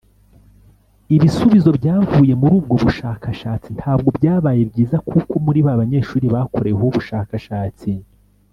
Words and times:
Ibisubizo 1.15 1.69
byavuye 1.79 2.33
muri 2.39 2.53
ubwo 2.59 2.73
bushakashatsi 2.83 3.67
ntabwo 3.79 4.09
byabaye 4.17 4.61
byiza 4.71 4.97
kuko 5.09 5.33
muri 5.45 5.59
ba 5.65 5.73
banyeshuri 5.79 6.25
bakoreweho 6.35 6.83
ubushakashatsi 6.89 7.91